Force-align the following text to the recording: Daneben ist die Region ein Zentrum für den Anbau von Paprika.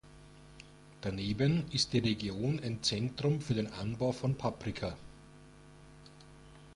Daneben 1.01 1.69
ist 1.69 1.93
die 1.93 1.99
Region 1.99 2.59
ein 2.59 2.81
Zentrum 2.81 3.39
für 3.39 3.53
den 3.53 3.71
Anbau 3.71 4.11
von 4.11 4.33
Paprika. 4.35 4.97